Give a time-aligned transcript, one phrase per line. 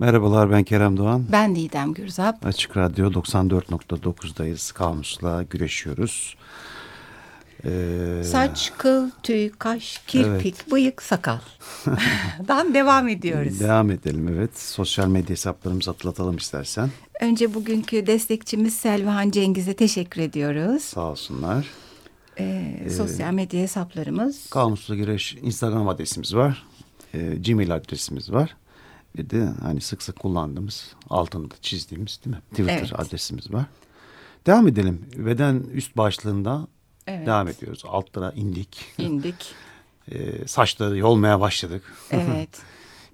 [0.00, 1.24] Merhabalar ben Kerem Doğan.
[1.32, 2.46] Ben Didem Gürzap.
[2.46, 4.72] Açık Radyo 94.9'dayız.
[4.72, 6.36] Kamusla güreşiyoruz.
[7.64, 8.22] Ee...
[8.24, 10.72] Saç, kıl, tüy, kaş, kirpik, evet.
[10.72, 11.38] bıyık, sakal.
[12.48, 13.60] Dan devam ediyoruz.
[13.60, 14.58] Devam edelim evet.
[14.58, 16.90] Sosyal medya hesaplarımızı hatırlatalım istersen.
[17.20, 20.82] Önce bugünkü destekçimiz Selvihan Cengiz'e teşekkür ediyoruz.
[20.82, 21.66] Sağ olsunlar.
[22.38, 24.50] Ee, ee, sosyal medya hesaplarımız.
[24.50, 26.66] Kamusla Güreş Instagram adresimiz var.
[27.14, 28.56] Ee, Gmail adresimiz var.
[29.16, 32.42] Bir de hani sık sık kullandığımız altında çizdiğimiz değil mi?
[32.50, 33.00] Twitter evet.
[33.00, 33.64] adresimiz var.
[34.46, 35.06] Devam edelim.
[35.16, 36.66] Beden üst başlığında
[37.06, 37.26] evet.
[37.26, 37.82] devam ediyoruz.
[37.86, 38.84] Altlara indik.
[38.98, 39.54] İndik.
[40.12, 41.82] ee, saçları yolmaya başladık.
[42.10, 42.48] Evet.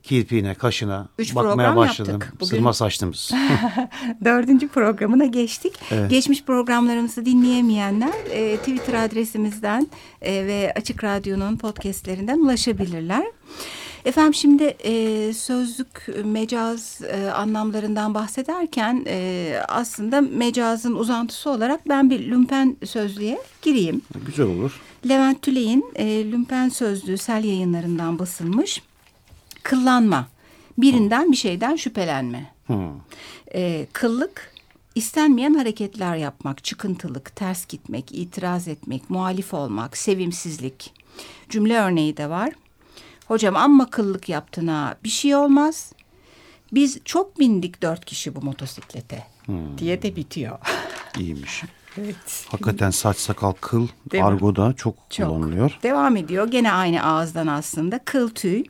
[0.02, 2.13] Kirpiğine, kaşına Üç bakmaya başladım.
[2.13, 2.35] Yaptık.
[2.35, 2.47] Bugün...
[2.47, 3.30] Sırma saçtığımız.
[4.24, 5.74] Dördüncü programına geçtik.
[5.91, 6.10] Evet.
[6.10, 9.88] Geçmiş programlarımızı dinleyemeyenler e, Twitter adresimizden
[10.23, 13.24] e, ve Açık Radyo'nun podcastlerinden ulaşabilirler.
[14.06, 22.30] Efendim şimdi e, sözlük mecaz e, anlamlarından bahsederken e, aslında mecazın uzantısı olarak ben bir
[22.30, 24.02] lümpen sözlüğe gireyim.
[24.26, 24.80] Güzel olur.
[25.09, 28.82] Levent Tüley'in e, lümpen sözlüğü sel yayınlarından basılmış.
[29.63, 30.29] Kıllanma,
[30.79, 32.52] birinden bir şeyden şüphelenme.
[32.66, 32.91] Hmm.
[33.54, 34.52] E, kıllık,
[34.95, 40.95] istenmeyen hareketler yapmak, çıkıntılık, ters gitmek, itiraz etmek, muhalif olmak, sevimsizlik.
[41.48, 42.52] Cümle örneği de var.
[43.29, 45.93] Hocam amma kıllık yaptın ha bir şey olmaz.
[46.73, 49.79] Biz çok bindik dört kişi bu motosiklete hmm.
[49.79, 50.59] diye de bitiyor.
[51.19, 51.65] İyiymiş.
[51.99, 52.47] Evet.
[52.49, 55.79] Hakikaten saç sakal kıl Değil argoda çok, çok kullanılıyor.
[55.82, 58.65] Devam ediyor gene aynı ağızdan aslında kıl tüy.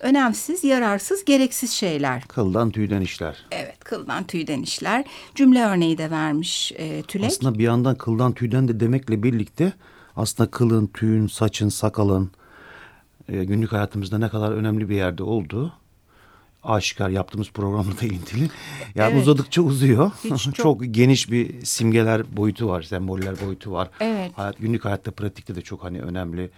[0.00, 2.22] Önemsiz, yararsız, gereksiz şeyler.
[2.22, 3.46] Kıldan tüyden işler.
[3.50, 5.04] Evet kıldan tüyden işler.
[5.34, 7.26] Cümle örneği de vermiş e, Tülek.
[7.26, 9.72] Aslında bir yandan kıldan tüyden de demekle birlikte
[10.16, 12.30] aslında kılın, tüyün, saçın, sakalın
[13.28, 15.72] e, günlük hayatımızda ne kadar önemli bir yerde olduğu
[16.62, 18.50] aşikar yaptığımız programla da ilintili.
[18.94, 19.22] Yani evet.
[19.22, 20.10] uzadıkça uzuyor.
[20.28, 20.54] çok...
[20.54, 23.88] çok geniş bir simgeler boyutu var, semboller boyutu var.
[24.00, 24.32] Evet.
[24.36, 26.50] Hayat, günlük hayatta pratikte de çok hani önemli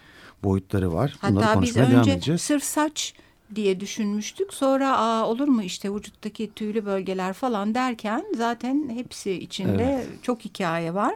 [0.42, 1.16] boyutları var.
[1.28, 3.14] Bunları Hatta biz önce sırf saç
[3.54, 4.54] diye düşünmüştük.
[4.54, 10.22] Sonra aa, olur mu işte vücuttaki tüylü bölgeler falan derken zaten hepsi içinde evet.
[10.22, 11.14] çok hikaye var.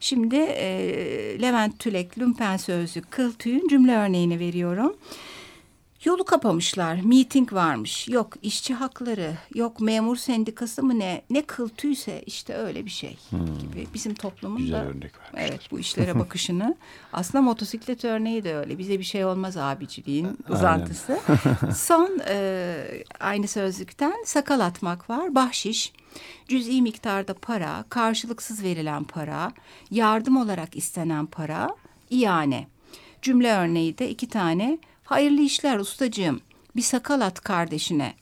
[0.00, 0.66] Şimdi e,
[1.42, 4.96] Levent Tülek Lümpen Sözlük Kıl Tüy'ün cümle örneğini veriyorum.
[6.04, 8.08] Yolu kapamışlar, miting varmış.
[8.08, 11.22] Yok işçi hakları, yok memur sendikası mı ne?
[11.30, 13.58] Ne kıl tüyse işte öyle bir şey hmm.
[13.58, 13.86] gibi.
[13.94, 16.76] Bizim toplumun Güzel da örnek evet bu işlere bakışını.
[17.12, 18.78] aslında motosiklet örneği de öyle.
[18.78, 21.20] Bize bir şey olmaz abiciliğin uzantısı.
[21.74, 22.74] Son e,
[23.20, 25.34] aynı sözlükten sakal atmak var.
[25.34, 25.92] Bahşiş,
[26.48, 29.52] cüz'i miktarda para, karşılıksız verilen para,
[29.90, 31.68] yardım olarak istenen para,
[32.10, 32.66] iane.
[33.22, 36.40] Cümle örneği de iki tane Hayırlı işler ustacığım.
[36.76, 38.14] Bir sakal at kardeşine.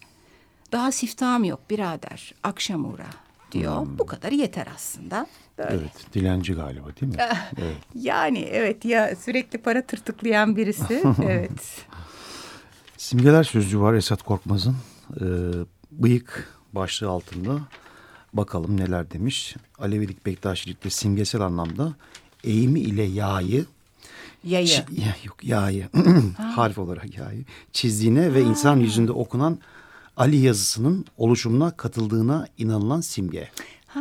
[0.72, 2.34] Daha siftahım yok birader.
[2.42, 3.06] Akşam uğra
[3.52, 3.86] diyor.
[3.86, 3.98] Hmm.
[3.98, 5.26] Bu kadar yeter aslında.
[5.58, 5.74] Böyle.
[5.74, 7.18] Evet, dilenci galiba değil mi?
[7.58, 7.76] evet.
[7.94, 11.02] Yani evet ya sürekli para tırtıklayan birisi.
[11.22, 11.86] evet.
[12.96, 14.76] Simgeler sözcüğü var Esat Korkmaz'ın.
[15.20, 15.24] Ee,
[15.90, 17.60] bıyık başlığı altında.
[18.32, 19.56] Bakalım neler demiş.
[19.78, 21.94] Alevilik, Bektaşilikte simgesel anlamda
[22.44, 23.42] eğimi ile yağı
[24.44, 24.66] Yayı.
[24.66, 25.88] Ç ya, yok yayı.
[26.36, 27.44] Harf olarak yayı.
[27.72, 28.34] Çizdiğine ha.
[28.34, 29.58] ve insan yüzünde okunan
[30.16, 33.48] Ali yazısının oluşumuna katıldığına inanılan simge.
[33.86, 34.00] Ha,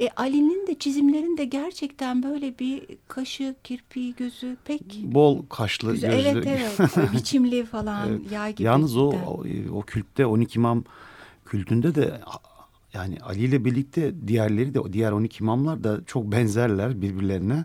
[0.00, 4.82] e, Ali'nin de çizimlerinde gerçekten böyle bir kaşı, kirpiği, gözü pek...
[5.02, 6.28] Bol kaşlı, Güzel, gözlü.
[6.28, 8.32] Evet evet, biçimli falan, evet.
[8.32, 8.66] yay gibi.
[8.66, 10.84] Yalnız o, o, o kültte 12 imam
[11.46, 12.20] kültünde de
[12.92, 17.64] yani Ali ile birlikte diğerleri de diğer 12 imamlar da çok benzerler birbirlerine.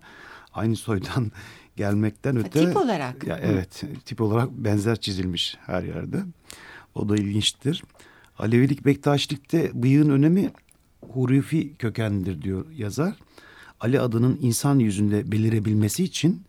[0.54, 1.32] Aynı soydan
[1.76, 2.66] gelmekten öte...
[2.66, 3.28] Tip olarak.
[3.28, 6.24] Ya, evet tip olarak benzer çizilmiş her yerde.
[6.96, 7.84] O da ilginçtir.
[8.40, 10.52] Alevilik Bektaşilik'te bıyığın önemi
[11.12, 13.16] hurufi kökenlidir diyor yazar.
[13.80, 16.42] Ali adının insan yüzünde belirebilmesi için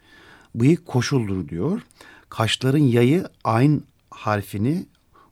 [0.54, 1.80] bıyık koşuldur diyor.
[2.28, 4.86] Kaşların yayı ayn harfini,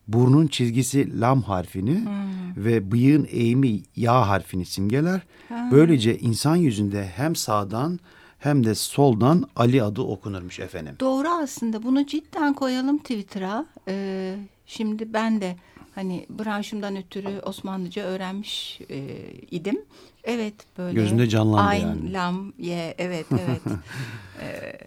[0.08, 2.64] burnun çizgisi lam harfini hmm.
[2.64, 5.20] ve bıyığın eğimi ya harfini simgeler.
[5.48, 5.70] Hmm.
[5.70, 8.00] Böylece insan yüzünde hem sağdan
[8.42, 10.96] hem de soldan Ali adı okunurmuş efendim.
[11.00, 13.66] Doğru aslında bunu cidden koyalım Twitter'a.
[13.88, 14.36] Ee,
[14.66, 15.56] şimdi ben de
[15.94, 19.80] hani branşımdan ötürü Osmanlıca öğrenmiş e, idim.
[20.24, 20.94] Evet böyle.
[20.94, 22.12] Gözünde canlandı Ayn, yani.
[22.12, 23.60] lam, ye evet evet.
[24.40, 24.78] ee,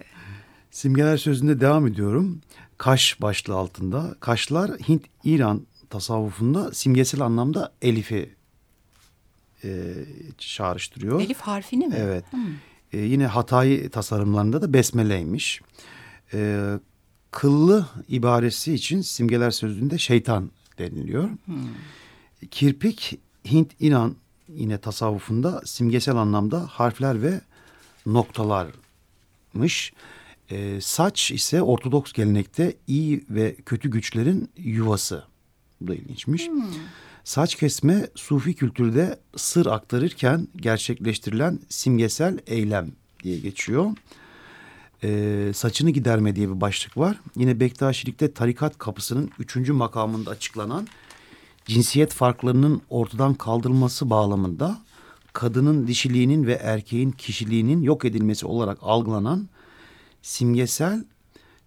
[0.71, 2.41] Simgeler sözünde devam ediyorum.
[2.77, 4.15] Kaş başlığı altında.
[4.19, 8.35] Kaşlar Hint-İran tasavvufunda simgesel anlamda Elif'i
[9.63, 9.93] e,
[10.37, 11.21] çağrıştırıyor.
[11.21, 11.95] Elif harfini mi?
[11.97, 12.33] Evet.
[12.33, 12.41] Hmm.
[12.93, 15.61] E, yine Hatay tasarımlarında da besmeleymiş.
[16.33, 16.69] E,
[17.31, 21.29] kıllı ibaresi için simgeler sözlüğünde şeytan deniliyor.
[21.45, 21.55] Hmm.
[22.51, 23.19] Kirpik
[23.51, 24.15] Hint İnan
[24.47, 27.41] yine tasavvufunda simgesel anlamda harfler ve
[28.05, 29.93] noktalarmış.
[30.49, 35.23] E, saç ise Ortodoks gelenekte iyi ve kötü güçlerin yuvası.
[35.81, 36.47] Bu da ilginçmiş.
[36.47, 36.63] Hmm.
[37.25, 42.91] Saç kesme Sufi kültürde sır aktarırken gerçekleştirilen simgesel eylem
[43.23, 43.91] diye geçiyor.
[45.03, 47.19] Ee, saçını giderme diye bir başlık var.
[47.35, 50.87] Yine Bektaşilikte tarikat kapısının üçüncü makamında açıklanan
[51.65, 54.77] cinsiyet farklarının ortadan kaldırılması bağlamında
[55.33, 59.49] kadının dişiliğinin ve erkeğin kişiliğinin yok edilmesi olarak algılanan
[60.21, 61.05] simgesel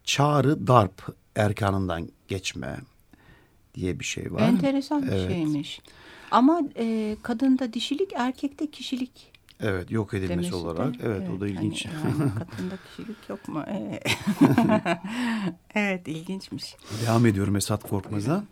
[0.05, 2.79] çağrı darp erkanından geçme
[3.79, 4.41] diye bir şey var.
[4.41, 5.31] Enteresan bir evet.
[5.31, 5.81] şeymiş.
[6.31, 10.95] Ama e, kadında dişilik erkekte kişilik Evet yok edilmesi olarak.
[10.95, 11.87] De, evet, evet o da ilginç.
[11.87, 13.65] Hani, yani kadında kişilik yok mu?
[15.75, 16.77] evet ilginçmiş.
[17.07, 18.45] Devam ediyorum Esat Korkmaz'a.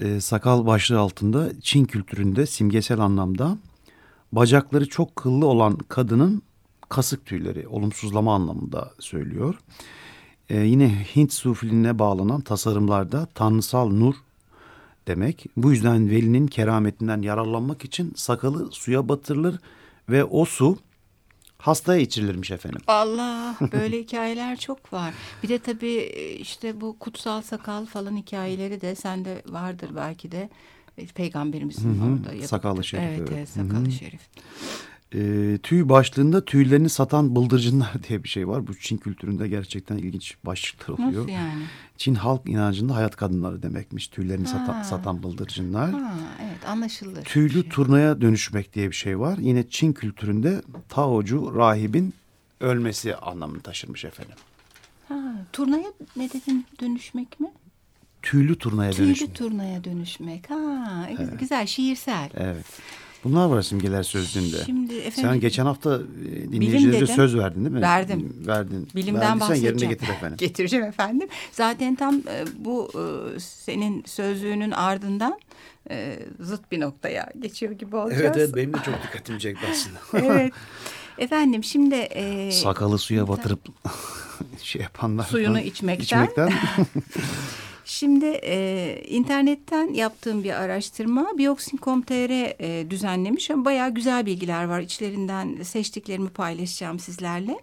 [0.00, 3.58] Ee, sakal başlığı altında Çin kültüründe simgesel anlamda
[4.32, 6.42] bacakları çok kıllı olan kadının
[6.88, 9.54] kasık tüyleri olumsuzlama anlamında söylüyor.
[10.48, 14.14] Ee, yine Hint sufiliğine bağlanan tasarımlarda tanrısal nur
[15.06, 15.46] demek.
[15.56, 19.60] Bu yüzden velinin kerametinden yararlanmak için sakalı suya batırılır
[20.08, 20.78] ve o su
[21.58, 22.80] hastaya içirilirmiş efendim.
[22.86, 25.14] Allah böyle hikayeler çok var.
[25.42, 30.48] Bir de tabii e, işte bu kutsal sakal falan hikayeleri de sende vardır belki de.
[30.98, 32.12] E, peygamberimizin Hı-hı.
[32.12, 32.32] orada.
[32.32, 33.04] Yapıp, sakallı şerif.
[33.04, 33.90] Evet, evet sakallı Hı-hı.
[33.92, 34.20] şerif.
[35.14, 38.66] E, tüy başlığında tüylerini satan bıldırcınlar diye bir şey var.
[38.66, 41.22] Bu Çin kültüründe gerçekten ilginç başlıklar oluyor.
[41.22, 41.62] Nasıl yani?
[41.96, 44.08] Çin halk inancında hayat kadınları demekmiş.
[44.08, 45.90] Tüylerini satan, satan bıldırcınlar.
[45.90, 47.24] Ha, evet anlaşılır.
[47.24, 47.68] Tüylü şey.
[47.68, 49.38] turnaya dönüşmek diye bir şey var.
[49.38, 52.14] Yine Çin kültüründe Taocu rahibin
[52.60, 54.34] ölmesi anlamını taşırmış efendim.
[55.08, 55.14] Ha,
[55.52, 57.52] turnaya ne dedin dönüşmek mi?
[58.22, 59.34] Tüylü turnaya Tüylü dönüşmek.
[59.34, 60.50] Tüylü turnaya dönüşmek.
[60.50, 61.40] Ha, evet.
[61.40, 62.30] güzel şiirsel.
[62.34, 62.66] Evet.
[63.26, 64.56] Bunlar var simgeler sözlüğünde.
[64.66, 67.80] Şimdi efendim, Sen geçen hafta e, dinleyicilerimize söz verdin değil mi?
[67.80, 68.42] Verdim.
[68.46, 68.88] Verdin.
[68.94, 69.76] Bilimden Verdiysen bahsedeceğim.
[69.78, 70.36] yerine getir efendim.
[70.36, 71.28] Getireceğim efendim.
[71.52, 75.40] Zaten tam e, bu e, senin sözlüğünün ardından
[76.40, 78.22] zıt bir noktaya geçiyor gibi olacağız.
[78.22, 80.26] Evet evet benim de çok dikkatimi çekti aslında.
[80.34, 80.52] evet.
[81.18, 81.94] Efendim şimdi...
[81.94, 83.60] E, Sakalı suya batırıp
[84.62, 85.24] şey yapanlar.
[85.24, 86.04] Suyunu içmekten.
[86.04, 86.52] içmekten.
[87.88, 92.30] Şimdi e, internetten yaptığım bir araştırma Bioxin.com.tr
[92.62, 94.80] e, düzenlemiş ama bayağı güzel bilgiler var.
[94.80, 97.60] İçlerinden seçtiklerimi paylaşacağım sizlerle.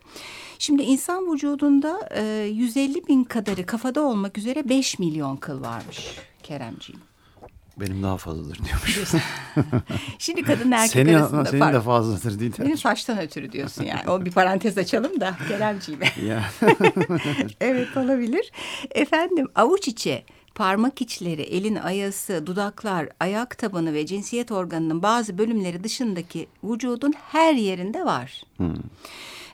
[0.60, 7.12] Şimdi insan vücudunda e, 150 bin kadarı kafada olmak üzere 5 milyon kıl varmış Keremciğim.
[7.78, 9.00] Benim daha fazladır diyormuş.
[10.20, 11.74] Şimdi kadın erkek senin, arasında Senin fark.
[11.74, 14.10] de fazladır değil Benim saçtan ötürü diyorsun yani.
[14.10, 16.02] O bir parantez açalım da Keremciğim.
[17.62, 18.52] evet olabilir.
[18.92, 20.24] Efendim avuç içi
[20.56, 27.54] parmak içleri, elin ayası, dudaklar, ayak tabanı ve cinsiyet organının bazı bölümleri dışındaki vücudun her
[27.54, 28.44] yerinde var.
[28.58, 28.75] Hmm.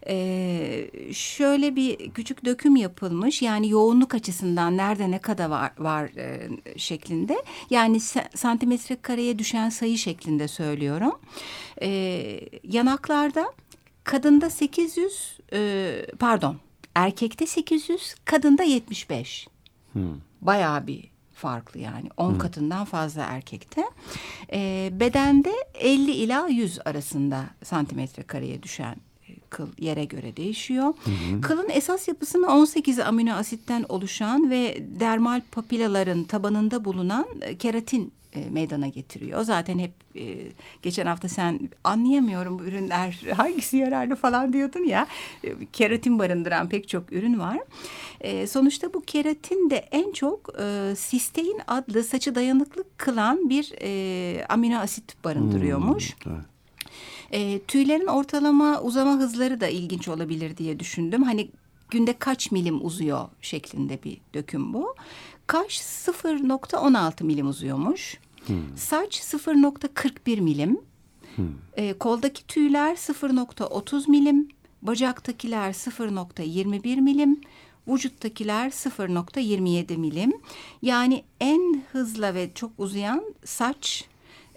[0.08, 6.50] Ee, şöyle bir küçük döküm yapılmış yani yoğunluk açısından nerede ne kadar var, var e,
[6.78, 8.00] şeklinde yani
[8.36, 11.20] santimetre kareye düşen sayı şeklinde söylüyorum.
[11.82, 13.54] Ee, yanaklarda
[14.04, 16.58] kadında 800 e, pardon
[16.96, 19.48] erkekte 800 kadında 75.
[19.94, 20.02] Hmm.
[20.42, 22.40] Bayağı bir farklı yani 10 hmm.
[22.40, 23.84] katından fazla erkekte.
[24.54, 28.96] E, bedende 50 ila 100 arasında santimetre kareye düşen
[29.50, 30.86] kıl yere göre değişiyor.
[30.86, 31.42] Hı hı.
[31.42, 38.50] Kılın esas yapısını 18 amino asitten oluşan ve dermal papilaların tabanında bulunan e, keratin e,
[38.50, 39.42] meydana getiriyor.
[39.42, 40.38] Zaten hep e,
[40.82, 45.08] geçen hafta sen anlayamıyorum bu ürünler hangisi yararlı falan diyordun ya.
[45.44, 47.60] E, keratin barındıran pek çok ürün var.
[48.22, 54.46] E, sonuçta bu keratin de en çok e, sistein adlı saçı dayanıklı kılan bir e,
[54.46, 56.16] amino asit barındırıyormuş.
[56.24, 56.46] Hmm, evet.
[57.32, 61.24] E, tüylerin ortalama uzama hızları da ilginç olabilir diye düşündüm.
[61.24, 61.50] Hani
[61.90, 64.96] günde kaç milim uzuyor şeklinde bir döküm bu.
[65.48, 68.18] Kaş 0.16 milim uzuyormuş.
[68.46, 68.78] Hmm.
[68.78, 70.82] Saç 0.41 milim.
[71.36, 71.46] Hmm.
[71.78, 74.48] E, koldaki tüyler 0.30 milim.
[74.82, 77.42] Bacaktakiler 0.21 milim.
[77.88, 80.34] Vücuttakiler 0.27 milim.
[80.82, 84.06] Yani en hızlı ve çok uzayan saç,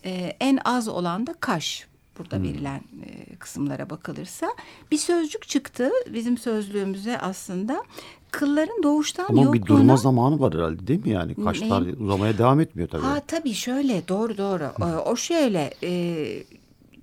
[0.04, 1.86] e, en az olan da kaş
[2.18, 2.44] burada hmm.
[2.44, 4.54] verilen e, kısımlara bakılırsa
[4.90, 7.84] bir sözcük çıktı bizim sözlüğümüze aslında
[8.30, 9.62] kılların doğuştan Ama yokluğuna...
[9.62, 11.34] bir durma zamanı var herhalde değil mi yani?
[11.34, 11.92] Kaşlar ne?
[11.92, 13.02] uzamaya devam etmiyor tabii.
[13.02, 14.70] Ha tabii şöyle doğru doğru.
[15.06, 16.44] o şöyle e,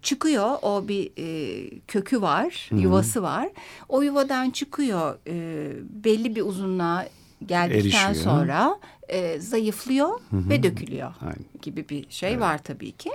[0.01, 2.81] çıkıyor o bir e, kökü var, Hı -hı.
[2.81, 3.49] yuvası var.
[3.89, 5.71] O yuvadan çıkıyor e,
[6.03, 7.05] belli bir uzunluğa
[7.45, 8.15] geldikten Erişiyor.
[8.15, 8.79] sonra
[9.09, 11.45] e, zayıflıyor ve dökülüyor Aynen.
[11.61, 13.11] gibi bir şey var tabii ki.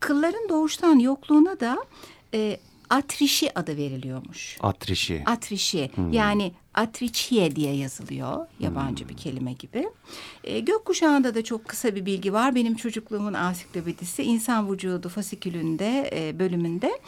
[0.00, 1.78] Kılların doğuştan yokluğuna da
[2.34, 2.60] e,
[2.90, 4.58] atrişi adı veriliyormuş.
[4.60, 5.22] Atrişi.
[5.26, 9.88] Atrişi yani atriçiye diye yazılıyor yabancı bir kelime gibi.
[10.44, 12.54] E, gökkuşağında da çok kısa bir bilgi var.
[12.54, 17.00] Benim çocukluğumun ansiklopedisi insan vücudu fasikülünde e, bölümünde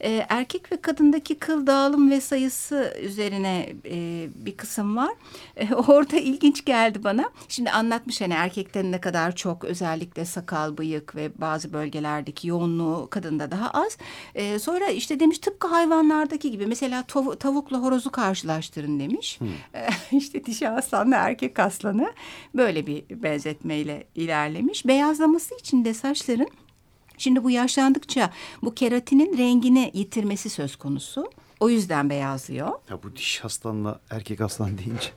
[0.00, 5.14] e, erkek ve kadındaki kıl dağılım ve sayısı üzerine e, bir kısım var.
[5.56, 7.30] E, orada ilginç geldi bana.
[7.48, 13.50] Şimdi anlatmış hani erkekten ne kadar çok özellikle sakal, bıyık ve bazı bölgelerdeki yoğunluğu kadında
[13.50, 13.96] daha az.
[14.34, 19.05] E, sonra işte demiş tıpkı hayvanlardaki gibi mesela tavu- tavukla horozu karşılaştırın demiş.
[19.74, 22.12] E, işte dişi aslanla erkek aslanı
[22.54, 24.86] böyle bir benzetmeyle ilerlemiş.
[24.86, 26.48] Beyazlaması için de saçların
[27.18, 28.30] Şimdi bu yaşlandıkça
[28.62, 31.30] bu keratinin rengini yitirmesi söz konusu.
[31.60, 32.68] O yüzden beyazlıyor.
[32.90, 35.08] Ya bu diş aslanla erkek aslan deyince.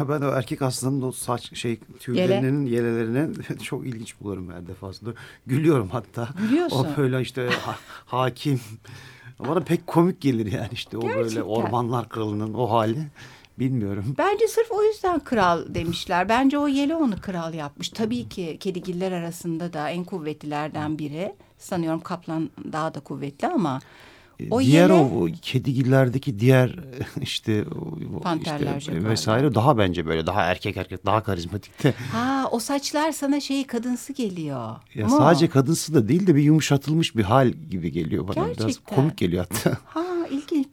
[0.00, 3.28] Ya ben o erkek aslanın o saç şey tüylerinin yelelerine
[3.62, 5.10] çok ilginç buluyorum her defasında.
[5.46, 6.28] Gülüyorum hatta.
[6.38, 6.86] Gülüyorsun.
[6.94, 8.60] O böyle işte ha- hakim.
[9.38, 11.42] Bana pek komik gelir yani işte o böyle Gerçekten.
[11.42, 12.98] ormanlar kralının o hali.
[13.58, 14.14] Bilmiyorum.
[14.18, 16.28] Bence sırf o yüzden kral demişler.
[16.28, 17.88] Bence o yele onu kral yapmış.
[17.88, 21.34] Tabii ki kedigiller arasında da en kuvvetlilerden biri.
[21.58, 23.80] Sanıyorum kaplan daha da kuvvetli ama
[24.50, 26.78] o diğer yele o kedigillerdeki diğer
[27.20, 27.64] işte,
[28.22, 29.10] Panterler, işte jaguarlar.
[29.10, 31.94] vesaire daha bence böyle daha erkek erkek daha karizmatikte.
[32.12, 34.76] ha o saçlar sana şey kadınsı geliyor.
[34.94, 35.16] Ya Mu?
[35.18, 38.46] sadece kadınsı da değil de bir yumuşatılmış bir hal gibi geliyor bana.
[38.46, 38.96] Biraz Gerçekten.
[38.96, 39.78] komik geliyor hatta.
[39.84, 40.03] Ha.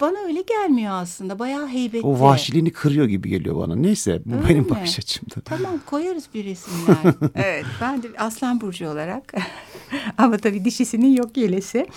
[0.01, 1.39] Bana öyle gelmiyor aslında.
[1.39, 2.07] Bayağı heybetli.
[2.07, 3.75] O vahşiliğini kırıyor gibi geliyor bana.
[3.75, 4.69] Neyse bu Öyle benim mi?
[4.69, 5.35] bakış açımda.
[5.45, 6.97] Tamam koyarız bir resimler.
[7.35, 9.33] evet ben de Aslan Burcu olarak
[10.17, 11.87] ama tabii dişisinin yok yelesi.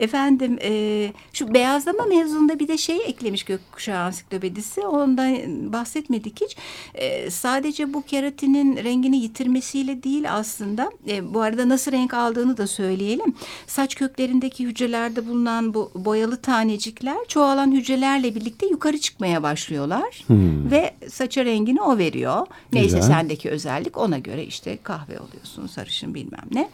[0.00, 4.80] Efendim e, şu beyazlama mevzunda bir de şey eklemiş Gökkuşağı Ansiklopedisi.
[4.80, 6.56] Ondan bahsetmedik hiç.
[6.94, 10.90] E, sadece bu keratinin rengini yitirmesiyle değil aslında.
[11.08, 13.34] E, bu arada nasıl renk aldığını da söyleyelim.
[13.66, 17.16] Saç köklerindeki hücrelerde bulunan bu boyalı tanecikler
[17.52, 20.24] çoğalan hücrelerle birlikte yukarı çıkmaya başlıyorlar.
[20.70, 22.46] Ve saça rengini o veriyor.
[22.72, 23.02] Neyse Güzel.
[23.12, 26.68] sendeki özellik ona göre işte kahve oluyorsun, sarışın bilmem ne.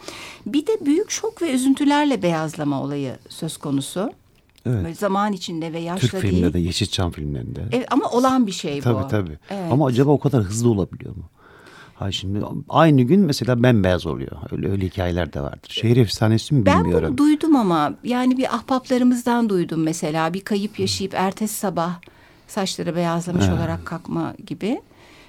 [0.47, 4.12] Bir de büyük şok ve üzüntülerle beyazlama olayı söz konusu.
[4.66, 4.85] Evet.
[4.85, 6.35] Böyle zaman içinde ve yaşla Türk değil.
[6.35, 7.61] filminde de Yeşilçam filmlerinde.
[7.73, 8.82] Evet, ama olan bir şey bu.
[8.82, 9.38] tabii tabii.
[9.50, 9.73] Evet.
[9.73, 11.23] Ama acaba o kadar hızlı olabiliyor mu?
[11.99, 14.33] Ha şimdi aynı gün mesela bembeyaz oluyor.
[14.52, 15.69] Öyle öyle hikayeler de vardır.
[15.71, 17.09] Şehir efsanesi mi Ben bilmiyorum.
[17.09, 22.00] bunu duydum ama yani bir ahbaplarımızdan duydum mesela bir kayıp yaşayıp ertesi sabah
[22.49, 24.81] saçları beyazlamış olarak kalkma gibi.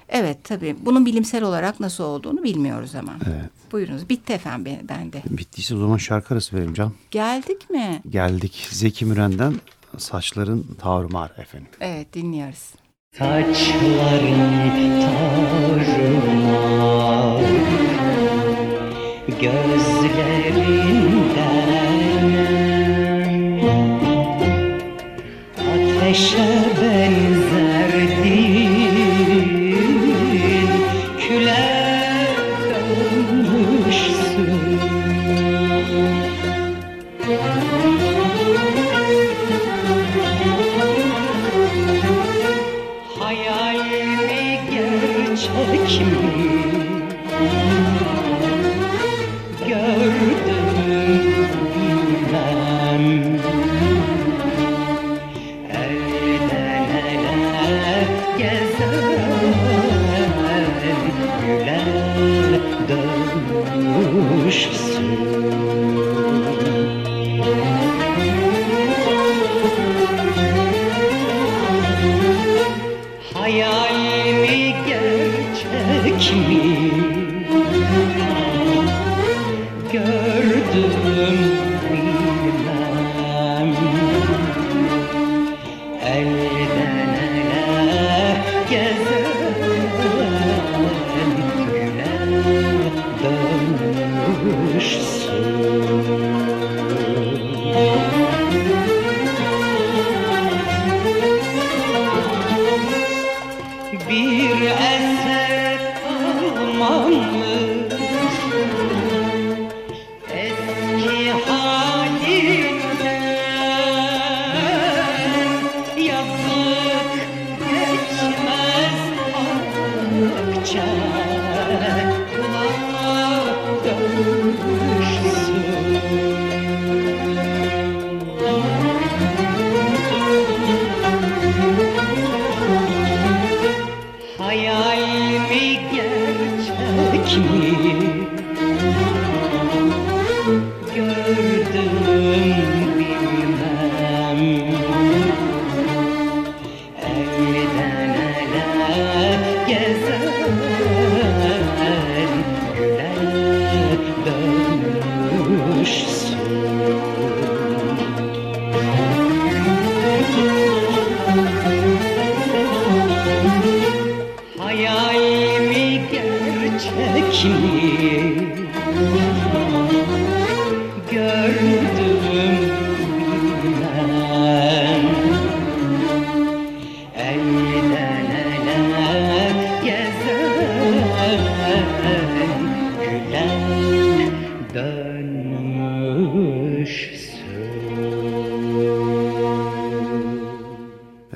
[0.08, 3.12] Evet tabii bunun bilimsel olarak nasıl olduğunu bilmiyoruz ama.
[3.26, 3.50] Evet.
[3.72, 5.22] Buyurunuz bitti efendim be- bende.
[5.30, 6.92] Bittiyse o zaman şarkı arası verelim Can.
[7.10, 8.02] Geldik mi?
[8.10, 9.54] Geldik Zeki Müren'den
[9.98, 11.68] Saçların Tarumar efendim.
[11.80, 12.72] Evet dinliyoruz.
[13.18, 14.70] Saçların
[15.02, 16.30] tarumar
[19.40, 19.70] Gözlerinden
[25.58, 26.48] Ateşe
[26.80, 27.29] benzerdin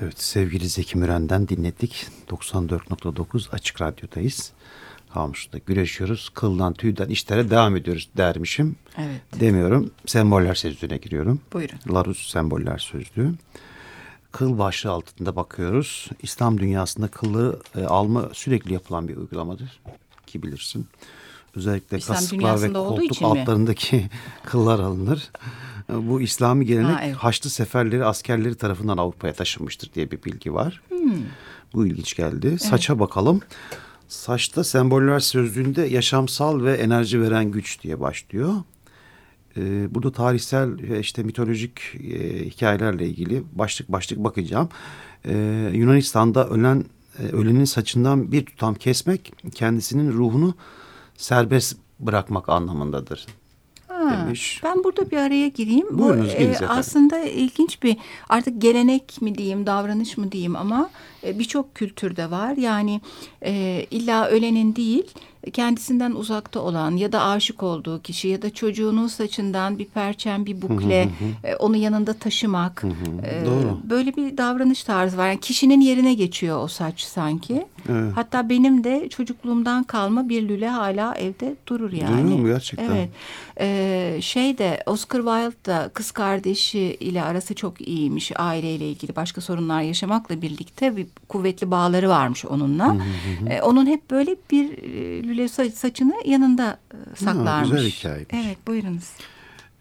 [0.05, 2.07] Evet sevgili Zeki Müren'den dinledik.
[2.31, 4.53] 94.9 Açık Radyo'dayız.
[5.15, 6.31] Kamus'ta güreşiyoruz.
[6.35, 8.77] Kıldan tüyden işlere devam ediyoruz dermişim.
[8.99, 9.41] Evet.
[9.41, 9.91] Demiyorum.
[10.07, 11.41] Semboller sözlüğüne giriyorum.
[11.53, 11.79] Buyurun.
[11.93, 13.35] Larus semboller sözlüğü.
[14.33, 16.11] Kıl başlığı altında bakıyoruz.
[16.23, 19.81] İslam dünyasında kılları e, alma sürekli yapılan bir uygulamadır.
[20.27, 20.87] Ki bilirsin.
[21.57, 23.41] Özellikle İslam kasıklar ve koltuk için mi?
[23.41, 24.11] altlarındaki
[24.45, 25.31] kıllar alınır.
[25.91, 27.17] E, Bu İslami gelenek Ha, evet.
[27.17, 30.83] Haçlı seferleri askerleri tarafından Avrupa'ya taşınmıştır diye bir bilgi var.
[30.89, 31.13] Hmm.
[31.75, 32.59] Bu ilginç geldi.
[32.59, 33.41] Saça bakalım.
[34.09, 38.55] Saçta semboller sözlüğünde yaşamsal ve enerji veren güç diye başlıyor.
[39.57, 44.69] Ee, burada tarihsel ve işte mitolojik e, hikayelerle ilgili başlık başlık bakacağım.
[45.27, 46.85] Ee, Yunanistan'da ölen
[47.19, 50.55] e, ölenin saçından bir tutam kesmek kendisinin ruhunu
[51.17, 53.27] serbest bırakmak anlamındadır
[54.11, 54.61] Ha, demiş.
[54.65, 55.87] Ben burada bir araya gireyim.
[55.91, 56.77] Bu Buyurunuz, e, giriniz efendim.
[56.79, 57.97] aslında ilginç bir
[58.29, 60.91] artık gelenek mi diyeyim, davranış mı diyeyim ama
[61.27, 62.57] e, birçok kültürde var.
[62.57, 63.01] Yani
[63.45, 65.05] e, illa ölenin değil,
[65.53, 70.63] kendisinden uzakta olan ya da aşık olduğu kişi ya da çocuğunun saçından bir perçem, bir
[70.63, 71.09] bukle,
[71.45, 72.85] e, onu yanında taşımak.
[73.27, 73.79] e, Doğru.
[73.85, 75.29] Böyle bir davranış tarzı var.
[75.29, 77.67] Yani kişinin yerine geçiyor o saç sanki.
[77.89, 78.13] Evet.
[78.15, 82.23] Hatta benim de çocukluğumdan kalma bir lüle hala evde durur yani.
[82.23, 82.91] Duruyor mu gerçekten?
[82.91, 83.09] Evet.
[83.61, 89.41] Ee, şey de Oscar Wilde da kız kardeşi ile arası çok iyiymiş aileyle ilgili başka
[89.41, 92.97] sorunlar yaşamakla birlikte bir kuvvetli bağları varmış onunla.
[93.51, 96.79] Ee, onun hep böyle bir e, lüle sa- saçını yanında
[97.13, 97.71] e, saklarmış.
[97.71, 98.35] güzel hikayeymiş.
[98.35, 99.11] Evet buyurunuz.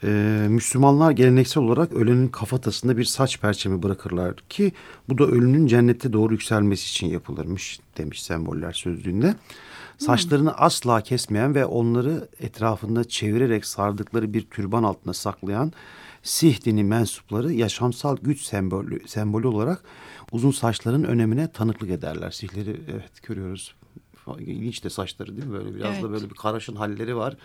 [0.04, 4.72] Ee, Müslümanlar geleneksel olarak ölenin kafatasında bir saç perçemi bırakırlar ki
[5.10, 9.36] bu da ölünün cennette doğru yükselmesi için yapılırmış demiş semboller sözlüğünde.
[9.98, 15.74] Saçlarını asla kesmeyen ve onları etrafında çevirerek sardıkları bir türban altında saklayan
[16.24, 19.84] Sih dini mensupları yaşamsal güç sembolü, sembolü olarak
[20.34, 22.32] uzun saçların önemine tanıklık ederler.
[22.32, 23.76] Sihleri evet görüyoruz.
[24.40, 25.54] İlginç de saçları değil mi?
[25.54, 26.04] Böyle biraz Evet.
[26.04, 27.38] da böyle bir karaşın halleri var.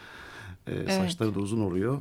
[0.67, 1.99] Ee, Saçları da uzun oluyor.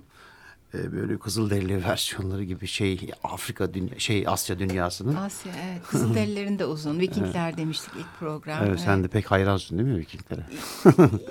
[0.74, 5.16] Ee, böyle kızılderili versiyonları gibi şey Afrika dünya şey Asya dünyasının.
[5.16, 5.82] Asya evet.
[5.90, 7.00] Kızılderililerin de uzun.
[7.00, 8.64] Vikingler demiştik ilk program.
[8.68, 10.46] Evet, sen de pek hayransın değil mi Vikinglere?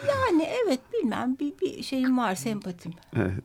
[0.08, 2.92] Yani evet bilmem bir, bir şeyim var sempatim.
[3.16, 3.44] Evet.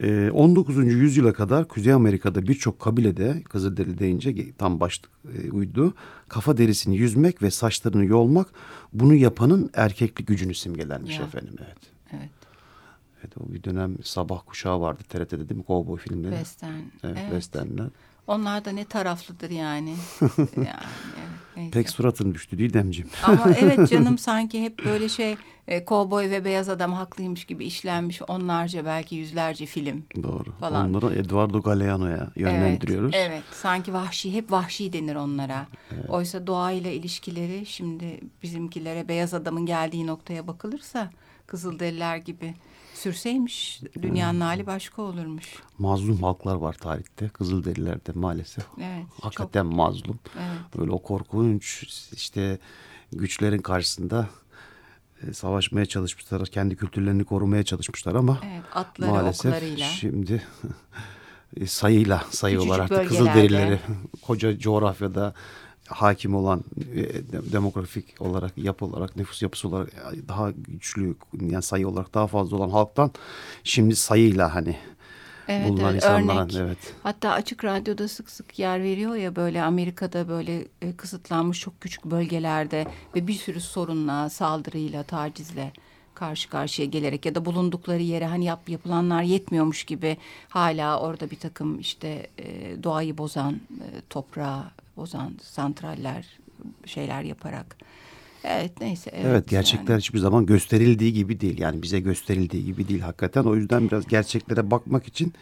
[0.00, 0.76] Ee, 19.
[0.86, 5.94] yüzyıla kadar Kuzey Amerika'da birçok kabilede Kızılderili deyince tam başlık e, uydu.
[6.28, 8.48] Kafa derisini yüzmek ve saçlarını yolmak
[8.92, 11.24] bunu yapanın erkeklik gücünü simgelermiş Ya.
[11.24, 11.54] efendim.
[11.58, 11.78] Evet.
[12.12, 12.30] Evet.
[13.20, 15.64] Evet o bir dönem sabah kuşağı vardı TRT'de değil mi?
[15.64, 16.32] Kovboy filmleri.
[16.32, 16.72] Western.
[16.74, 17.18] Evet, evet.
[17.30, 17.86] westernler.
[18.30, 19.94] Onlar da ne taraflıdır yani.
[20.20, 21.70] yani evet, neyse.
[21.70, 23.10] Pek suratın düştü Didemciğim.
[23.22, 25.36] Ama evet canım sanki hep böyle şey
[25.68, 30.04] e, kovboy ve beyaz adam haklıymış gibi işlenmiş onlarca belki yüzlerce film.
[30.22, 30.52] Doğru.
[30.60, 30.88] Falan.
[30.88, 33.14] Onları Eduardo Galeano'ya yönlendiriyoruz.
[33.14, 33.42] Evet, evet.
[33.52, 35.66] Sanki vahşi, hep vahşi denir onlara.
[36.08, 41.10] Oysa doğayla ilişkileri şimdi bizimkilere beyaz adamın geldiği noktaya bakılırsa
[41.50, 42.54] Kızılderililer gibi
[42.94, 45.44] sürseymiş dünyanın hali başka olurmuş.
[45.78, 47.28] Mazlum halklar var tarihte.
[47.28, 48.64] Kızılderililerde maalesef.
[48.78, 50.18] Evet, Hakikaten mazlum.
[50.38, 50.78] Evet.
[50.78, 52.58] Böyle o korkunç işte
[53.12, 54.28] güçlerin karşısında
[55.22, 56.46] e, savaşmaya çalışmışlar.
[56.46, 59.86] Kendi kültürlerini korumaya çalışmışlar ama Evet, atları, maalesef oklarıyla.
[59.86, 60.42] şimdi
[61.56, 63.32] e, sayıyla sayıyorlar Küçücük artık bölgelerde.
[63.32, 63.80] Kızılderilileri.
[64.22, 65.34] Koca coğrafyada
[65.90, 71.62] hakim olan e, de- demografik olarak yapı olarak nüfus yapısı olarak e, daha güçlü yani
[71.62, 73.10] sayı olarak daha fazla olan halktan
[73.64, 74.76] şimdi sayıyla hani
[75.48, 76.54] Evet, bulunan evet, insanlara örnek.
[76.54, 76.78] evet.
[77.02, 82.04] Hatta açık radyoda sık sık yer veriyor ya böyle Amerika'da böyle e, kısıtlanmış çok küçük
[82.04, 85.72] bölgelerde ve bir sürü sorunla, saldırıyla, tacizle
[86.14, 90.16] karşı karşıya gelerek ya da bulundukları yere hani yap, yapılanlar yetmiyormuş gibi
[90.48, 94.64] hala orada bir takım işte e, doğayı bozan, e, toprağı
[95.00, 96.38] bozan santraller
[96.84, 97.76] şeyler yaparak.
[98.44, 99.10] Evet neyse.
[99.14, 100.00] Evet, Evet, gerçekler yani.
[100.00, 101.58] hiçbir zaman gösterildiği gibi değil.
[101.58, 103.44] Yani bize gösterildiği gibi değil hakikaten.
[103.44, 105.32] O yüzden biraz gerçeklere bakmak için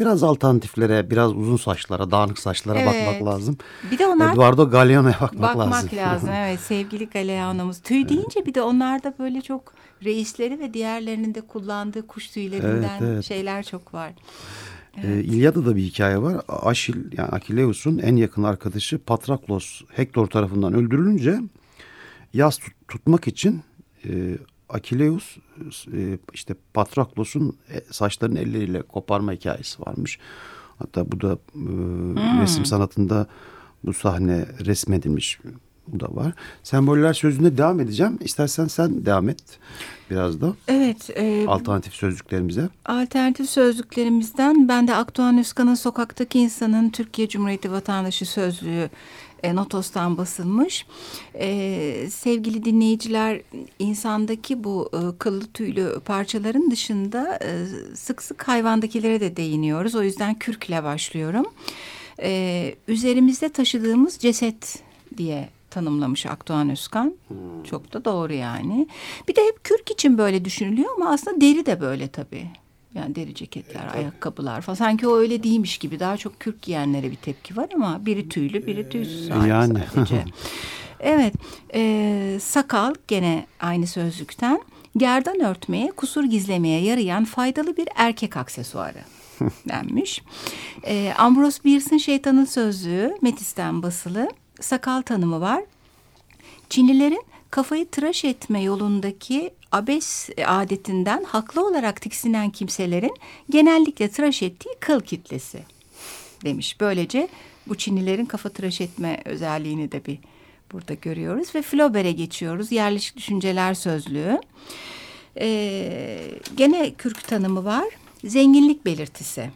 [0.00, 3.06] biraz alternatiflere, biraz uzun saçlara, dağınık saçlara Evet.
[3.06, 3.58] bakmak lazım.
[3.90, 5.98] Bir de onlar Eduardo Galeano'ya bakmak, Bakmak lazım.
[5.98, 6.28] lazım.
[6.34, 7.80] evet sevgili Galeano'muz.
[7.82, 9.74] Tüy deyince bir de onlarda böyle çok
[10.04, 13.24] reisleri ve diğerlerinin de kullandığı kuş tüylerinden Evet, evet.
[13.24, 14.12] şeyler çok var.
[15.02, 16.40] Ee, İlyada'da bir hikaye var.
[16.48, 21.40] Aşil yani Akileus'un en yakın arkadaşı Patraklos Hektor tarafından öldürülünce
[22.32, 23.62] yas tut- tutmak için
[24.08, 25.36] e, Akileus
[25.92, 30.18] e, işte Patraklos'un e, saçlarını elleriyle koparma hikayesi varmış.
[30.78, 32.40] Hatta bu da e, Hmm.
[32.42, 33.26] resim sanatında
[33.84, 35.38] bu sahne resmedilmiş.
[35.88, 36.32] Bu da var.
[36.62, 38.18] Semboller sözünde devam edeceğim.
[38.20, 39.42] İstersen sen devam et
[40.10, 42.68] biraz da Evet, e, alternatif sözcüklerimize.
[42.84, 48.90] alternatif sözlüklerimizden ben de Akdoğan Özkan'ın Sokaktaki İnsanın Türkiye Cumhuriyeti Vatandaşı Sözlüğü
[49.42, 50.86] e, Notos'tan basılmış.
[51.34, 53.40] E, sevgili dinleyiciler,
[53.78, 59.94] insandaki bu e, kıllı tüylü parçaların dışında e, sık sık hayvandakilere de değiniyoruz.
[59.94, 61.46] O yüzden kürkle başlıyorum.
[62.22, 64.82] E, üzerimizde taşıdığımız ceset
[65.16, 67.14] diye tanımlamış Akdoğan Özkan.
[67.64, 68.88] Çok da doğru yani.
[69.28, 72.50] Bir de hep kürk için böyle düşünülüyor ama aslında deri de böyle tabii.
[72.94, 74.74] Yani deri ceketler, ayakkabılar falan.
[74.74, 76.00] Sanki o öyle değilmiş gibi.
[76.00, 79.30] Daha çok kürk giyenlere bir tepki var ama biri tüylü, biri tüysüz.
[79.30, 79.78] hali yani.
[79.94, 80.24] sadece.
[81.00, 81.34] evet.
[81.74, 84.60] e, sakal gene aynı sözlükten.
[84.96, 88.98] Gerdan örtmeye, kusur gizlemeye yarayan faydalı bir erkek aksesuarı
[89.68, 90.22] denmiş.
[90.86, 94.28] E, Ambrose Bierce'ın Şeytanın Sözlüğü Metis'ten basılı.
[94.60, 95.64] Sakal tanımı var.
[96.70, 103.14] Çinlilerin kafayı tıraş etme yolundaki abes adetinden haklı olarak tiksinen kimselerin
[103.50, 105.58] genellikle tıraş ettiği kıl kitlesi
[106.44, 106.80] demiş.
[106.80, 107.28] Böylece
[107.66, 110.18] bu Çinlilerin kafa tıraş etme özelliğini de bir
[110.72, 112.72] burada görüyoruz ve Flaubert'e geçiyoruz.
[112.72, 114.40] Yerleşik Düşünceler Sözlüğü.
[115.40, 117.84] Ee, gene kürk tanımı var.
[118.24, 119.50] Zenginlik belirtisi.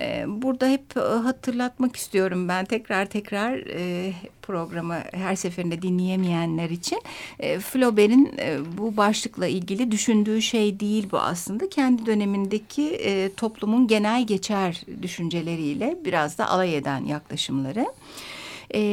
[0.00, 7.02] Ee, burada hep e, hatırlatmak istiyorum ben tekrar tekrar e, programı her seferinde dinleyemeyenler için.
[7.38, 8.32] E, Flaubert'in
[8.78, 11.68] bu başlıkla ilgili düşündüğü şey değil bu aslında.
[11.68, 13.00] Kendi dönemindeki
[13.36, 17.86] toplumun genel geçer düşünceleriyle biraz da alay eden yaklaşımları.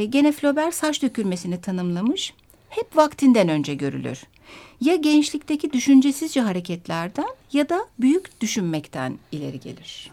[0.10, 2.34] Gene Flaubert saç dökülmesini tanımlamış.
[2.70, 4.24] Hep vaktinden önce görülür.
[4.82, 10.12] Ya gençlikteki düşüncesizce hareketlerden ya da büyük düşünmekten ileri gelir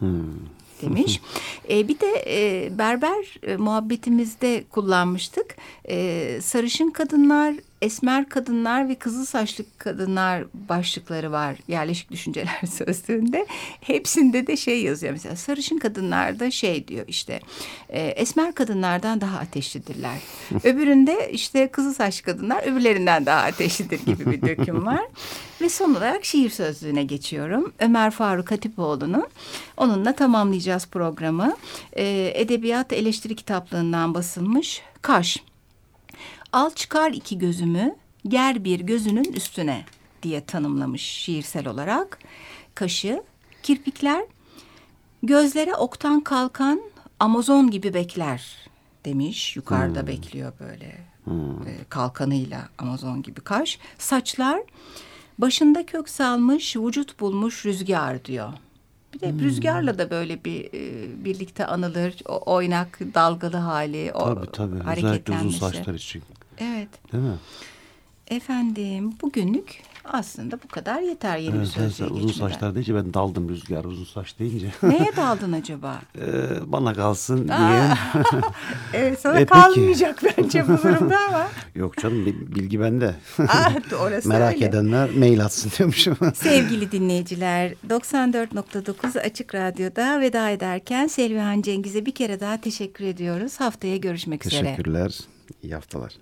[0.83, 1.20] demiş.
[1.70, 5.57] E, bir de e, berber e, muhabbetimizde kullanmıştık.
[5.88, 13.46] E, sarışın kadınlar, esmer kadınlar ve kızıl saçlı kadınlar başlıkları var yerleşik düşünceler sözlüğünde.
[13.80, 17.40] Hepsinde de şey yazıyor mesela sarışın kadınlarda şey diyor işte
[17.88, 20.18] e, esmer kadınlardan daha ateşlidirler.
[20.64, 25.04] Öbüründe işte kızıl saçlı kadınlar öbürlerinden daha ateşlidir gibi bir döküm var.
[25.60, 27.72] Ve son olarak şiir sözlüğüne geçiyorum.
[27.78, 29.26] Ömer Faruk Hatipoğlu'nun.
[29.76, 31.56] Onunla tamamlayacağız programı.
[31.92, 34.82] Ee, Edebiyat eleştiri kitaplığından basılmış.
[35.02, 35.47] Kaş.
[36.52, 37.96] Al çıkar iki gözümü,
[38.28, 39.84] ger bir gözünün üstüne
[40.22, 42.18] diye tanımlamış şiirsel olarak.
[42.74, 43.22] Kaşı,
[43.62, 44.24] kirpikler,
[45.22, 46.80] gözlere oktan kalkan
[47.20, 48.68] Amazon gibi bekler
[49.04, 49.56] demiş.
[49.56, 50.98] Yukarıda bekliyor böyle
[51.66, 53.78] e, kalkanıyla Amazon gibi kaş.
[53.98, 54.61] Saçlar,
[55.38, 58.52] başında kök salmış, vücut bulmuş rüzgar diyor.
[59.14, 62.14] Bir de rüzgarla da böyle bir e, birlikte anılır.
[62.28, 64.74] O oynak, dalgalı hali, o Tabii tabii.
[64.74, 65.58] Özellikle uzun hareketlenmesi.
[65.58, 66.22] saçlar için.
[66.61, 66.88] Evet.
[67.12, 67.37] Değil mi?
[68.29, 72.94] Efendim bugünlük aslında bu kadar yeter yeni bir Evet, sen- sözlüğe sen uzun saçlar deyince
[72.94, 74.71] ben daldım rüzgar uzun saç deyince.
[74.83, 76.01] Neye daldın acaba?
[76.18, 76.23] Ee,
[76.66, 77.59] bana kalsın diye.
[78.94, 79.49] Evet sana E, peki.
[79.51, 81.47] kalmayacak bence bu durumda ama.
[81.75, 83.14] Yok canım bi- bilgi bende.
[84.01, 84.64] Orası Merak öyle.
[84.64, 86.16] edenler mail atsın diyormuşum.
[86.35, 93.61] Sevgili dinleyiciler 94.9 Açık Radyo'da veda ederken Selvihan Cengiz'e bir kere daha teşekkür ediyoruz.
[93.61, 94.62] Haftaya görüşmek üzere.
[94.62, 95.18] Teşekkürler.
[95.62, 96.12] İyi haftalar.